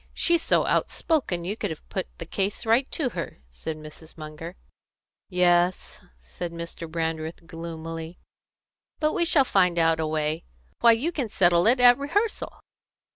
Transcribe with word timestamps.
She's 0.15 0.41
so 0.41 0.65
outspoken 0.65 1.43
you 1.43 1.55
could 1.55 1.69
have 1.69 1.87
put 1.87 2.07
the 2.17 2.25
case 2.25 2.65
right 2.65 2.89
to 2.89 3.09
her," 3.09 3.43
said 3.47 3.77
Mrs. 3.77 4.17
Munger. 4.17 4.55
"Yes," 5.29 6.01
said 6.17 6.51
Mr. 6.51 6.89
Brandreth 6.89 7.45
gloomily. 7.45 8.17
"But 8.99 9.13
we 9.13 9.25
shall 9.25 9.45
find 9.45 9.77
out 9.77 9.99
a 9.99 10.07
way. 10.07 10.43
Why, 10.79 10.93
you 10.93 11.11
can 11.11 11.29
settle 11.29 11.67
it 11.67 11.79
at 11.79 11.99
rehearsal!" 11.99 12.61